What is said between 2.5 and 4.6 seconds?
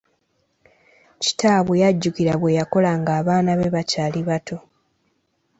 yakola nga abaana be bakyali bato.